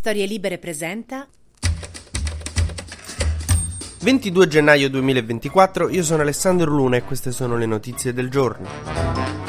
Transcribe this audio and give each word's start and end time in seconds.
Storie 0.00 0.24
Libere 0.24 0.56
presenta 0.56 1.28
22 4.00 4.48
gennaio 4.48 4.88
2024, 4.88 5.90
io 5.90 6.02
sono 6.02 6.22
Alessandro 6.22 6.70
Luna 6.70 6.96
e 6.96 7.02
queste 7.02 7.32
sono 7.32 7.58
le 7.58 7.66
notizie 7.66 8.14
del 8.14 8.30
giorno. 8.30 9.39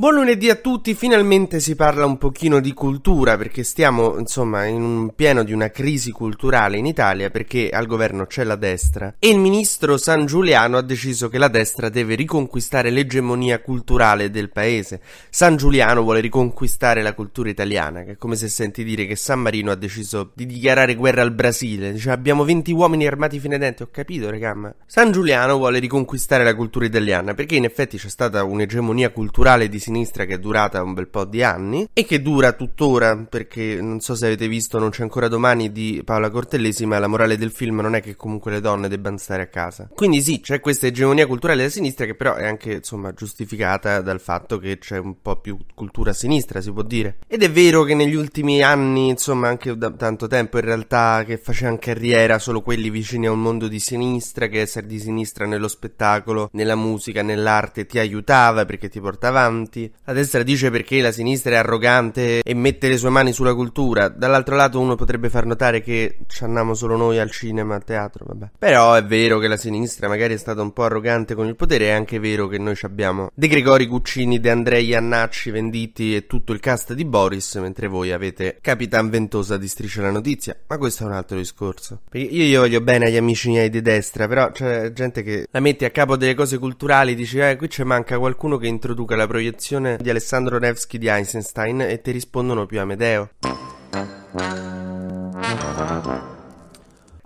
Buon 0.00 0.14
lunedì 0.14 0.48
a 0.48 0.54
tutti, 0.54 0.94
finalmente 0.94 1.60
si 1.60 1.76
parla 1.76 2.06
un 2.06 2.16
pochino 2.16 2.60
di 2.60 2.72
cultura 2.72 3.36
perché 3.36 3.62
stiamo 3.62 4.16
insomma 4.18 4.64
in 4.64 4.80
un 4.80 5.14
pieno 5.14 5.44
di 5.44 5.52
una 5.52 5.68
crisi 5.68 6.10
culturale 6.10 6.78
in 6.78 6.86
Italia 6.86 7.28
perché 7.28 7.68
al 7.68 7.84
governo 7.84 8.24
c'è 8.24 8.44
la 8.44 8.56
destra. 8.56 9.16
E 9.18 9.28
il 9.28 9.36
ministro 9.36 9.98
San 9.98 10.24
Giuliano 10.24 10.78
ha 10.78 10.80
deciso 10.80 11.28
che 11.28 11.36
la 11.36 11.48
destra 11.48 11.90
deve 11.90 12.14
riconquistare 12.14 12.88
l'egemonia 12.88 13.60
culturale 13.60 14.30
del 14.30 14.48
paese. 14.48 15.02
San 15.28 15.58
Giuliano 15.58 16.00
vuole 16.00 16.20
riconquistare 16.20 17.02
la 17.02 17.12
cultura 17.12 17.50
italiana, 17.50 18.02
che 18.02 18.12
è 18.12 18.16
come 18.16 18.36
se 18.36 18.48
senti 18.48 18.84
dire 18.84 19.04
che 19.04 19.16
San 19.16 19.40
Marino 19.40 19.70
ha 19.70 19.76
deciso 19.76 20.30
di 20.32 20.46
dichiarare 20.46 20.94
guerra 20.94 21.20
al 21.20 21.32
Brasile, 21.32 21.92
dice 21.92 22.10
abbiamo 22.10 22.44
20 22.44 22.72
uomini 22.72 23.06
armati 23.06 23.38
fino 23.38 23.52
ai 23.52 23.60
denti, 23.60 23.82
ho 23.82 23.88
capito 23.90 24.30
regà, 24.30 24.54
ma 24.54 24.74
San 24.86 25.12
Giuliano 25.12 25.58
vuole 25.58 25.78
riconquistare 25.78 26.42
la 26.42 26.54
cultura 26.54 26.86
italiana 26.86 27.34
perché 27.34 27.56
in 27.56 27.64
effetti 27.64 27.98
c'è 27.98 28.08
stata 28.08 28.44
un'egemonia 28.44 29.10
culturale 29.10 29.68
di 29.68 29.78
sinistra 29.90 30.24
che 30.24 30.34
è 30.34 30.38
durata 30.38 30.82
un 30.82 30.94
bel 30.94 31.08
po' 31.08 31.24
di 31.24 31.42
anni 31.42 31.88
e 31.92 32.04
che 32.04 32.22
dura 32.22 32.52
tuttora 32.52 33.16
perché 33.16 33.80
non 33.80 33.98
so 34.00 34.14
se 34.14 34.26
avete 34.26 34.46
visto 34.46 34.78
Non 34.78 34.90
c'è 34.90 35.02
ancora 35.02 35.26
domani 35.26 35.72
di 35.72 36.02
Paola 36.04 36.30
Cortellesi 36.30 36.86
ma 36.86 36.98
la 37.00 37.08
morale 37.08 37.36
del 37.36 37.50
film 37.50 37.80
non 37.80 37.96
è 37.96 38.00
che 38.00 38.14
comunque 38.14 38.52
le 38.52 38.60
donne 38.60 38.88
debbano 38.88 39.18
stare 39.18 39.42
a 39.42 39.46
casa. 39.48 39.88
Quindi 39.92 40.22
sì, 40.22 40.40
c'è 40.40 40.60
questa 40.60 40.86
egemonia 40.86 41.26
culturale 41.26 41.58
della 41.58 41.70
sinistra 41.70 42.06
che 42.06 42.14
però 42.14 42.34
è 42.34 42.46
anche 42.46 42.74
insomma 42.74 43.12
giustificata 43.12 44.00
dal 44.00 44.20
fatto 44.20 44.58
che 44.58 44.78
c'è 44.78 44.98
un 44.98 45.20
po' 45.20 45.40
più 45.40 45.58
cultura 45.74 46.12
sinistra 46.12 46.60
si 46.60 46.70
può 46.72 46.82
dire. 46.82 47.18
Ed 47.26 47.42
è 47.42 47.50
vero 47.50 47.82
che 47.82 47.94
negli 47.94 48.14
ultimi 48.14 48.62
anni 48.62 49.08
insomma 49.08 49.48
anche 49.48 49.76
da 49.76 49.90
tanto 49.90 50.28
tempo 50.28 50.58
in 50.58 50.64
realtà 50.64 51.24
che 51.26 51.36
facevano 51.36 51.78
carriera 51.78 52.38
solo 52.38 52.60
quelli 52.60 52.90
vicini 52.90 53.26
a 53.26 53.32
un 53.32 53.42
mondo 53.42 53.66
di 53.66 53.80
sinistra 53.80 54.46
che 54.46 54.60
essere 54.60 54.86
di 54.86 55.00
sinistra 55.00 55.46
nello 55.46 55.68
spettacolo, 55.68 56.48
nella 56.52 56.76
musica, 56.76 57.22
nell'arte 57.22 57.86
ti 57.86 57.98
aiutava 57.98 58.64
perché 58.64 58.88
ti 58.88 59.00
porta 59.00 59.28
avanti 59.28 59.69
avanti. 59.70 59.92
La 60.04 60.12
destra 60.12 60.42
dice 60.42 60.70
perché 60.70 61.00
la 61.00 61.12
sinistra 61.12 61.52
è 61.52 61.56
arrogante 61.56 62.42
e 62.42 62.54
mette 62.54 62.88
le 62.88 62.96
sue 62.96 63.10
mani 63.10 63.32
sulla 63.32 63.54
cultura. 63.54 64.08
Dall'altro 64.08 64.56
lato 64.56 64.80
uno 64.80 64.96
potrebbe 64.96 65.30
far 65.30 65.46
notare 65.46 65.80
che 65.80 66.18
ci 66.26 66.44
andiamo 66.44 66.74
solo 66.74 66.96
noi 66.96 67.18
al 67.18 67.30
cinema, 67.30 67.76
al 67.76 67.84
teatro, 67.84 68.24
vabbè. 68.26 68.50
Però 68.58 68.94
è 68.94 69.04
vero 69.04 69.38
che 69.38 69.46
la 69.46 69.56
sinistra 69.56 70.08
magari 70.08 70.34
è 70.34 70.38
stata 70.38 70.60
un 70.60 70.72
po' 70.72 70.84
arrogante 70.84 71.34
con 71.34 71.46
il 71.46 71.56
potere, 71.56 71.86
è 71.86 71.90
anche 71.90 72.18
vero 72.18 72.48
che 72.48 72.58
noi 72.58 72.76
abbiamo 72.82 73.30
De 73.34 73.46
Gregori 73.46 73.86
Cuccini, 73.86 74.40
De 74.40 74.50
Andrei 74.50 74.94
Annacci, 74.94 75.50
Venditti 75.50 76.14
e 76.16 76.26
tutto 76.26 76.52
il 76.52 76.60
cast 76.60 76.92
di 76.92 77.04
Boris, 77.04 77.54
mentre 77.56 77.86
voi 77.86 78.10
avete 78.12 78.58
Capitan 78.60 79.08
Ventosa 79.08 79.56
di 79.56 79.68
Striscia 79.68 80.02
la 80.02 80.10
Notizia. 80.10 80.56
Ma 80.66 80.78
questo 80.78 81.04
è 81.04 81.06
un 81.06 81.12
altro 81.12 81.36
discorso. 81.36 82.00
Perché 82.08 82.26
io 82.26 82.44
gli 82.44 82.56
voglio 82.56 82.80
bene 82.80 83.06
agli 83.06 83.16
amici 83.16 83.48
miei 83.50 83.70
di 83.70 83.80
destra, 83.80 84.26
però 84.26 84.50
c'è 84.50 84.92
gente 84.92 85.22
che 85.22 85.46
la 85.50 85.60
mette 85.60 85.84
a 85.84 85.90
capo 85.90 86.16
delle 86.16 86.34
cose 86.34 86.58
culturali, 86.58 87.14
dice 87.14 87.50
eh 87.50 87.56
qui 87.56 87.68
ci 87.68 87.82
manca 87.84 88.18
qualcuno 88.18 88.56
che 88.56 88.66
introduca 88.66 89.14
la 89.16 89.26
proiezione 89.26 89.59
di 90.00 90.08
Alessandro 90.08 90.58
Nevsky 90.58 90.96
di 90.96 91.08
Einstein 91.08 91.82
e 91.82 92.00
ti 92.00 92.10
rispondono 92.10 92.64
più 92.66 92.80
Amedeo. 92.80 93.28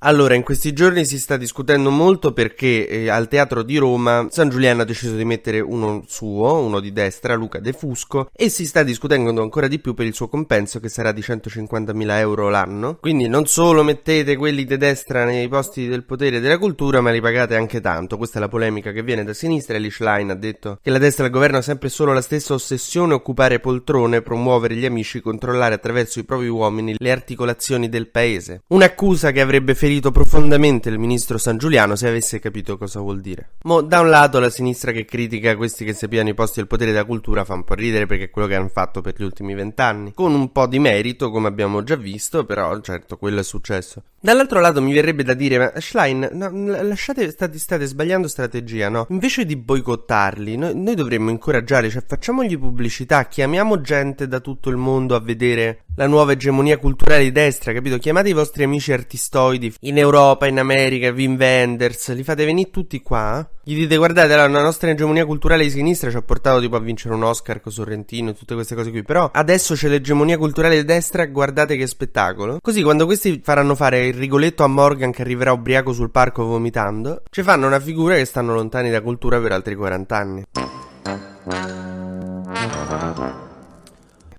Allora, 0.06 0.34
in 0.34 0.42
questi 0.42 0.74
giorni 0.74 1.06
si 1.06 1.19
sta 1.19 1.38
discutendo 1.38 1.88
molto 1.88 2.34
perché 2.34 2.86
eh, 2.86 3.08
al 3.08 3.27
teatro 3.27 3.62
di 3.62 3.78
Roma 3.78 4.27
San 4.30 4.50
Giuliano 4.50 4.83
ha 4.83 4.84
deciso 4.84 5.16
di 5.16 5.24
mettere 5.24 5.60
uno 5.60 6.05
suo, 6.06 6.58
uno 6.58 6.78
di 6.78 6.92
destra, 6.92 7.33
Luca 7.34 7.58
De 7.58 7.72
Fusco, 7.72 8.28
e 8.30 8.50
si 8.50 8.66
sta 8.66 8.82
discutendo 8.82 9.41
ancora 9.41 9.66
di 9.66 9.78
più 9.78 9.94
per 9.94 10.05
il 10.05 10.12
suo 10.12 10.28
compenso 10.28 10.78
che 10.78 10.91
sarà 10.91 11.10
di 11.10 11.22
150.000 11.22 12.19
euro 12.19 12.50
l'anno. 12.50 12.98
Quindi 13.00 13.28
non 13.28 13.47
solo 13.47 13.82
mettete 13.82 14.36
quelli 14.36 14.66
di 14.66 14.77
destra 14.77 15.25
nei 15.25 15.48
posti 15.48 15.88
del 15.88 16.05
potere 16.05 16.36
e 16.36 16.41
della 16.41 16.58
cultura, 16.58 17.00
ma 17.00 17.10
li 17.10 17.22
pagate 17.22 17.56
anche 17.56 17.81
tanto. 17.81 18.19
Questa 18.19 18.36
è 18.36 18.41
la 18.42 18.48
polemica 18.48 18.92
che 18.92 19.03
viene 19.03 19.25
da 19.25 19.32
sinistra. 19.32 19.76
Elish 19.76 20.00
Line 20.00 20.32
ha 20.32 20.36
detto 20.36 20.81
che 20.82 20.91
la 20.91 20.98
destra 20.98 21.25
al 21.25 21.31
governo 21.31 21.56
ha 21.56 21.62
sempre 21.62 21.88
solo 21.88 22.12
la 22.12 22.21
stessa 22.21 22.53
ossessione, 22.53 23.15
occupare 23.15 23.59
poltrone, 23.59 24.21
promuovere 24.21 24.75
gli 24.75 24.84
amici, 24.84 25.22
controllare 25.22 25.76
attraverso 25.76 26.19
i 26.19 26.25
propri 26.25 26.48
uomini 26.48 26.94
le 26.98 27.10
articolazioni 27.10 27.88
del 27.88 28.09
paese. 28.09 28.65
Un'accusa 28.66 29.32
che 29.32 29.41
avrebbe 29.41 29.75
ferito 29.75 29.92
ferito 29.94 30.10
profondamente 30.10 30.88
il 30.88 30.99
ministro 30.99 31.38
San 31.38 31.56
Giuliano 31.56 31.94
se 31.94 32.09
avesse 32.09 32.41
capito 32.41 32.77
cosa 32.77 32.99
vuol 32.99 33.21
dire. 33.21 33.50
Mo, 33.62 33.81
da 33.81 34.00
un 34.00 34.09
lato 34.09 34.41
la 34.41 34.50
sinistra 34.50 34.91
che 34.91 35.05
critica 35.05 35.56
questi 35.56 35.84
che 35.84 35.93
si 35.93 36.06
i 36.10 36.34
posti 36.34 36.59
del 36.59 36.66
potere 36.66 36.91
della 36.91 37.05
cultura 37.05 37.44
fa 37.44 37.55
un 37.55 37.65
po' 37.65 37.75
ridere 37.75 38.06
perché 38.06 38.25
è 38.25 38.31
quello 38.31 38.49
che 38.49 38.56
hanno 38.56 38.69
fatto 38.69 39.00
per 39.00 39.15
gli 39.16 39.22
ultimi 39.22 39.54
vent'anni, 39.54 40.12
con 40.15 40.34
un 40.34 40.50
po' 40.50 40.66
di 40.66 40.78
merito 40.78 41.31
come 41.31 41.49
abbiamo 41.49 41.83
già 41.84 41.97
visto, 41.97 42.44
però 42.44 42.81
certo 42.81 43.16
quello 43.16 43.41
è 43.41 43.44
successo. 43.44 44.03
Dall'altro 44.21 44.59
lato 44.60 44.81
mi 44.81 44.94
verrebbe 44.94 45.22
da 45.22 45.34
dire, 45.34 45.59
ma 45.59 45.72
Schlein, 45.77 46.31
no, 46.33 46.50
lasciate, 46.83 47.31
state, 47.31 47.59
state, 47.59 47.84
sbagliando 47.84 48.27
strategia, 48.27 48.88
no? 48.88 49.06
Invece 49.10 49.44
di 49.44 49.54
boicottarli, 49.54 50.56
noi, 50.56 50.75
noi 50.75 50.94
dovremmo 50.94 51.31
incoraggiare, 51.31 51.91
cioè 51.91 52.03
facciamogli 52.06 52.59
pubblicità, 52.59 53.27
chiamiamo 53.27 53.81
gente 53.83 54.27
da 54.27 54.41
tutto 54.41 54.71
il 54.71 54.77
mondo 54.77 55.15
a 55.15 55.21
vedere 55.21 55.84
la 55.97 56.06
nuova 56.06 56.33
egemonia 56.33 56.78
culturale 56.78 57.25
di 57.25 57.33
destra, 57.33 57.72
capito? 57.72 57.99
Chiamate 57.99 58.31
i 58.31 58.33
vostri 58.33 58.65
amici 58.65 58.93
artistoidi 58.93 59.75
in 59.84 59.99
Europa, 59.99 60.47
in 60.47 60.59
America, 60.59 61.11
Wim 61.11 61.37
Wenders, 61.37 62.12
li 62.12 62.22
fate 62.22 62.45
venire 62.45 62.71
tutti 62.71 63.00
qua. 63.00 63.47
Gli 63.62 63.75
dite, 63.75 63.97
guardate, 63.97 64.34
la 64.34 64.47
nostra 64.47 64.91
egemonia 64.91 65.25
culturale 65.25 65.65
di 65.65 65.71
sinistra 65.71 66.11
ci 66.11 66.17
ha 66.17 66.22
portato 66.22 66.61
tipo 66.61 66.77
a 66.77 66.81
vincere 66.81 67.15
un 67.15 67.22
Oscar 67.22 67.61
con 67.61 67.72
Sorrentino 67.72 68.31
e 68.31 68.34
tutte 68.34 68.55
queste 68.55 68.75
cose 68.75 68.91
qui. 68.91 69.03
Però 69.03 69.31
adesso 69.33 69.75
c'è 69.75 69.89
l'egemonia 69.89 70.39
culturale 70.39 70.77
di 70.77 70.84
destra, 70.84 71.27
guardate 71.27 71.77
che 71.77 71.87
spettacolo. 71.87 72.59
Così 72.61 72.83
quando 72.83 73.06
questi 73.06 73.41
faranno 73.43 73.75
fare 73.75 74.06
il 74.06 74.15
rigoletto 74.15 74.65
a 74.65 74.69
Morgan 74.69 75.12
che 75.12 75.22
arriverà 75.22 75.53
ubriaco 75.53 75.93
sul 75.93 76.11
parco 76.11 76.45
vomitando, 76.45 77.22
ci 77.31 77.43
fanno 77.43 77.66
una 77.66 77.81
figura 77.81 78.16
che 78.16 78.25
stanno 78.25 78.55
lontani 78.55 78.91
da 78.91 79.01
cultura 79.01 79.41
per 79.41 79.53
altri 79.53 79.75
40 79.75 80.16
anni. 80.16 80.45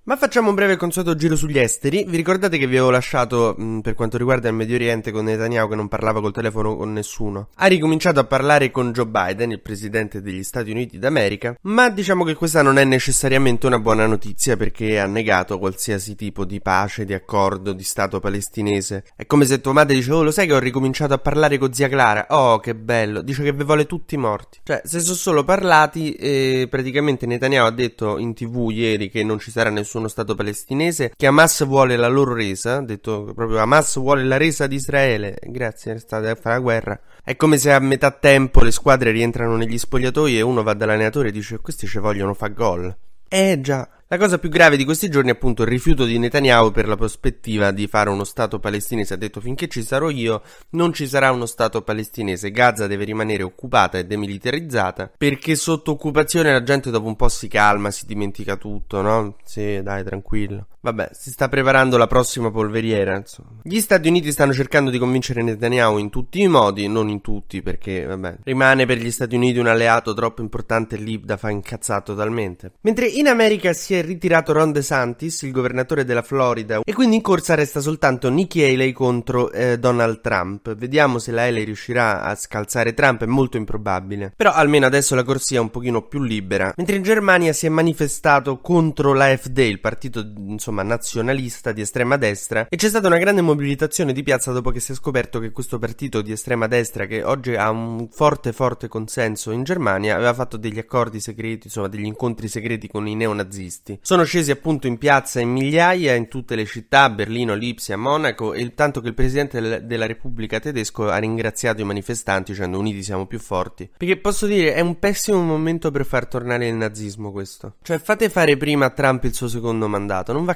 Ma 0.08 0.18
facciamo 0.18 0.50
un 0.50 0.54
breve 0.54 0.76
consueto 0.76 1.16
giro 1.16 1.36
sugli 1.36 1.58
esteri. 1.58 2.06
Vi 2.08 2.16
ricordate 2.16 2.60
che 2.60 2.68
vi 2.68 2.76
avevo 2.76 2.92
lasciato, 2.92 3.56
mh, 3.58 3.80
per 3.80 3.96
quanto 3.96 4.20
riguarda 4.20 4.48
il 4.48 4.54
Medio 4.54 4.76
Oriente, 4.76 5.10
con 5.10 5.26
Netanyahu 5.26 5.70
che 5.70 5.76
non 5.76 5.88
parlava 5.88 6.22
col 6.22 6.32
telefono 6.32 6.76
con 6.76 6.94
nessuno? 6.94 7.48
Ha 7.56 7.66
ricominciato 7.66 8.20
a 8.20 8.24
parlare 8.24 8.70
con 8.70 8.92
Joe 8.92 9.08
Biden, 9.08 9.50
il 9.50 9.62
presidente 9.62 10.22
degli 10.22 10.44
Stati 10.44 10.70
Uniti 10.70 11.00
d'America, 11.00 11.56
ma 11.62 11.90
diciamo 11.90 12.24
che 12.24 12.36
questa 12.36 12.62
non 12.62 12.78
è 12.78 12.84
necessariamente 12.84 13.66
una 13.66 13.80
buona 13.80 14.06
notizia 14.06 14.56
perché 14.56 15.00
ha 15.00 15.08
negato 15.08 15.58
qualsiasi 15.58 16.14
tipo 16.14 16.46
di 16.46 16.62
pace, 16.62 17.04
di 17.04 17.16
accordo, 17.16 17.74
di 17.74 17.84
Stato 17.84 18.20
palestinese. 18.20 19.06
È 19.16 19.26
come 19.26 19.46
se 19.46 19.60
tua 19.60 19.74
madre 19.74 19.96
dice, 19.96 20.12
oh 20.12 20.22
lo 20.22 20.30
sai 20.30 20.46
che 20.46 20.54
ho 20.54 20.60
ricominciato 20.60 21.16
a 21.16 21.18
parlare 21.18 21.58
con 21.58 21.74
zia 21.74 21.90
Clara? 21.90 22.28
Oh 22.30 22.60
che 22.60 22.76
bello, 22.76 23.24
dice 23.24 23.42
che 23.42 23.54
vi 23.54 23.64
vuole 23.64 23.88
tutti 23.88 24.16
morti. 24.18 24.60
Cioè, 24.62 24.82
se 24.86 25.00
sono 25.00 25.16
solo 25.16 25.44
parlati, 25.44 26.14
e 26.14 26.68
praticamente 26.70 27.26
Netanyahu 27.26 27.66
ha 27.66 27.72
detto 27.72 28.20
in 28.20 28.36
tv 28.36 28.70
ieri 28.70 29.10
che 29.10 29.24
non 29.24 29.40
ci 29.40 29.50
sarà 29.50 29.72
nessuno 29.72 29.94
nessuno 29.96 30.08
Stato 30.08 30.36
palestinese, 30.36 31.14
che 31.16 31.28
Hamas 31.28 31.66
vuole 31.66 31.96
la 31.96 32.08
loro 32.08 32.34
resa, 32.34 32.82
detto 32.82 33.32
proprio 33.34 33.60
Hamas 33.60 33.98
vuole 33.98 34.24
la 34.24 34.38
resa 34.38 34.68
di 34.68 34.76
Israele, 34.76 35.38
grazie, 35.42 35.98
state 36.00 36.30
a 36.30 36.36
fare 36.36 36.56
la 36.56 36.62
guerra. 36.62 37.00
È 37.24 37.36
come 37.36 37.58
se 37.58 37.72
a 37.72 37.80
metà 37.80 38.12
tempo 38.12 38.62
le 38.62 38.72
squadre 38.72 39.12
rientrano 39.12 39.56
negli 39.56 39.78
spogliatoi 39.78 40.38
e 40.38 40.42
uno 40.42 40.64
va 40.64 40.74
dall'allenatore 40.74 41.30
e 41.30 41.32
dice 41.32 41.60
questi 41.60 41.88
ci 41.88 42.00
vogliono 42.00 42.34
fa 42.34 42.48
gol. 42.48 42.96
Eh 43.28 43.60
già, 43.62 43.88
la 44.08 44.18
cosa 44.18 44.38
più 44.38 44.50
grave 44.50 44.78
di 44.78 44.86
questi 44.86 45.10
giorni 45.10 45.30
è 45.30 45.34
appunto 45.34 45.64
il 45.64 45.68
rifiuto 45.68 46.06
di 46.06 46.20
Netanyahu 46.20 46.72
per 46.72 46.88
la 46.88 46.96
prospettiva 46.96 47.72
di 47.72 47.88
fare 47.88 48.12
uno 48.12 48.24
Stato 48.24 48.60
palestinese. 48.60 49.16
Ha 49.16 49.18
detto 49.18 49.42
finché 49.42 49.68
ci 49.68 49.82
sarò 49.82 50.12
io 50.12 50.44
non 50.72 50.94
ci 50.94 51.08
sarà 51.08 51.32
uno 51.32 51.48
Stato 51.48 51.82
palestinese. 51.82 52.52
Gaza 52.52 52.86
deve 52.86 53.04
rimanere 53.04 53.42
occupata 53.42 53.98
e 53.98 54.06
demilitarizzata 54.06 55.12
perché 55.18 55.56
sotto 55.56 55.90
occupazione 55.90 56.52
la 56.52 56.62
gente 56.62 56.92
dopo 56.92 57.08
un 57.08 57.16
po' 57.16 57.30
si 57.30 57.48
calma, 57.48 57.90
si 57.90 58.06
dimentica 58.06 58.58
tutto, 58.58 59.02
no? 59.02 59.38
Sì, 59.44 59.82
dai, 59.82 60.04
tranquillo. 60.04 60.68
Vabbè, 60.86 61.10
si 61.14 61.32
sta 61.32 61.50
preparando 61.50 61.98
la 61.98 62.06
prossima 62.06 62.52
polveriera, 62.52 63.16
insomma. 63.16 63.62
Gli 63.64 63.80
Stati 63.80 64.08
Uniti 64.08 64.32
stanno 64.32 64.54
cercando 64.54 64.92
di 64.92 65.00
convincere 65.00 65.42
Netanyahu 65.42 65.98
in 65.98 66.12
tutti 66.12 66.42
i 66.42 66.48
modi, 66.48 66.88
non 66.88 67.10
in 67.10 67.22
tutti, 67.22 67.64
perché, 67.64 68.06
vabbè, 68.06 68.38
rimane 68.44 68.86
per 68.86 69.00
gli 69.00 69.10
Stati 69.10 69.34
Uniti 69.34 69.58
un 69.58 69.66
alleato 69.66 70.14
troppo 70.14 70.42
importante 70.42 70.96
lì 70.98 71.20
da 71.20 71.38
fa 71.38 71.50
incazzato 71.50 72.14
totalmente. 72.14 72.74
Mentre 72.82 73.08
in 73.08 73.28
America 73.28 73.74
si 73.74 73.96
è 73.96 74.04
ritirato 74.04 74.54
Ron 74.54 74.72
DeSantis, 74.72 75.42
il 75.42 75.52
governatore 75.52 76.06
della 76.06 76.22
Florida, 76.22 76.82
e 76.84 76.94
quindi 76.94 77.16
in 77.16 77.24
corsa 77.24 77.56
resta 77.56 77.80
soltanto 77.82 78.30
Nikki 78.30 78.62
Haley 78.64 78.92
contro 78.92 79.52
eh, 79.52 79.80
Donald 79.80 80.22
Trump. 80.22 80.76
Vediamo 80.76 81.18
se 81.18 81.32
la 81.32 81.46
Haley 81.46 81.64
riuscirà 81.64 82.22
a 82.22 82.36
scalzare 82.36 82.94
Trump, 82.94 83.24
è 83.24 83.26
molto 83.26 83.58
improbabile. 83.58 84.32
Però 84.36 84.52
almeno 84.52 84.86
adesso 84.86 85.16
la 85.16 85.24
corsia 85.24 85.58
è 85.58 85.62
un 85.62 85.72
pochino 85.72 86.04
più 86.04 86.22
libera. 86.22 86.74
Mentre 86.78 86.96
in 86.96 87.02
Germania 87.02 87.54
si 87.54 87.66
è 87.66 87.70
manifestato 87.70 88.60
contro 88.60 89.14
l'AfD, 89.14 89.58
il 89.58 89.80
partito, 89.80 90.24
insomma, 90.38 90.75
insomma 90.76 90.84
nazionalista 90.84 91.72
di 91.72 91.82
estrema 91.82 92.18
destra 92.18 92.68
e 92.68 92.76
c'è 92.76 92.90
stata 92.90 93.08
una 93.08 93.18
grande 93.18 93.42
mobilitazione 93.42 94.12
di 94.12 94.24
piazza 94.24 94.52
dopo 94.52 94.72
che 94.72 94.80
si 94.80 94.92
è 94.92 94.96
scoperto 94.96 95.40
che 95.40 95.52
questo 95.52 95.80
partito 95.80 96.22
di 96.22 96.32
estrema 96.32 96.68
destra 96.68 97.06
che 97.06 97.24
oggi 97.24 97.56
ha 97.56 97.70
un 97.70 98.10
forte 98.12 98.52
forte 98.52 98.88
consenso 98.88 99.52
in 99.52 99.64
Germania 99.64 100.16
aveva 100.16 100.34
fatto 100.34 100.58
degli 100.58 100.80
accordi 100.80 101.20
segreti, 101.20 101.68
insomma 101.68 101.88
degli 101.88 102.06
incontri 102.06 102.48
segreti 102.48 102.88
con 102.88 103.08
i 103.08 103.16
neonazisti. 103.16 104.00
Sono 104.02 104.24
scesi 104.24 104.52
appunto 104.52 104.88
in 104.88 104.98
piazza 104.98 105.40
in 105.40 105.50
migliaia 105.50 106.14
in 106.16 106.28
tutte 106.28 106.56
le 106.56 106.66
città, 106.66 107.10
Berlino, 107.10 107.54
Lipsia, 107.54 107.98
Monaco 107.98 108.54
e 108.54 108.74
tanto 108.74 109.00
che 109.00 109.10
il 109.10 109.14
presidente 109.14 109.86
della 109.86 110.06
Repubblica 110.06 110.60
tedesco 110.60 111.10
ha 111.10 111.18
ringraziato 111.18 111.82
i 111.82 111.86
manifestanti 111.86 112.52
dicendo 112.52 112.80
uniti 112.80 113.04
siamo 113.04 113.28
più 113.28 113.40
forti. 113.40 113.90
Perché 113.96 114.18
posso 114.18 114.46
dire 114.46 114.74
è 114.74 114.82
un 114.82 115.00
pessimo 115.00 115.42
momento 115.42 115.92
per 115.92 116.06
far 116.06 116.28
tornare 116.28 116.68
il 116.68 116.76
nazismo 116.76 117.32
questo. 117.32 117.76
Cioè 117.82 118.00
fate 118.00 118.30
fare 118.30 118.58
prima 118.58 118.86
a 118.86 118.90
Trump 118.90 119.24
il 119.24 119.34
suo 119.34 119.48
secondo 119.48 119.88
mandato, 119.88 120.34
non 120.34 120.44
va 120.46 120.56